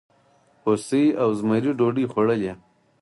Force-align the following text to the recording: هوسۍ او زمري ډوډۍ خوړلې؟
هوسۍ 0.63 1.05
او 1.21 1.29
زمري 1.39 1.71
ډوډۍ 1.79 2.05
خوړلې؟ 2.11 2.53